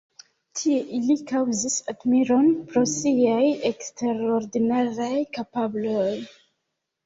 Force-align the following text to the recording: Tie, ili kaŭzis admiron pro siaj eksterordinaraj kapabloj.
Tie, 0.59 0.77
ili 0.99 1.15
kaŭzis 1.31 1.75
admiron 1.93 2.49
pro 2.73 2.83
siaj 2.95 3.45
eksterordinaraj 3.71 5.15
kapabloj. 5.41 6.11